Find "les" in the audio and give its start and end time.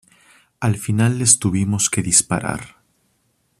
1.19-1.37